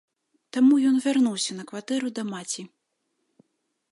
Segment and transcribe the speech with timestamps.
[0.55, 2.61] Таму ён вярнуўся на кватэру да маці.